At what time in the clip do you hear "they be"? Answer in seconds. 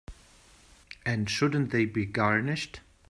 1.69-2.07